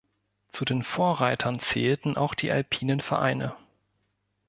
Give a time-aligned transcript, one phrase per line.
[0.47, 3.55] Zu den Vorreitern zählten auch die alpinen Vereine.